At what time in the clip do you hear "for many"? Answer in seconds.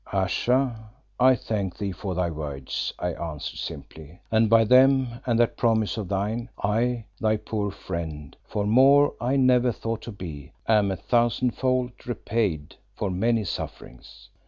12.95-13.43